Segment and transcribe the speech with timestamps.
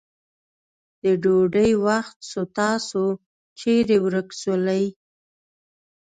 [1.03, 3.03] د ډوډی وخت سو تاسو
[3.59, 4.83] چیري ورک سولې.